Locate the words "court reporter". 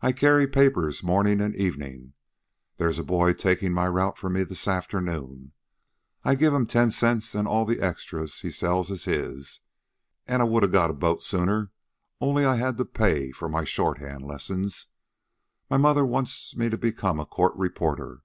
17.26-18.22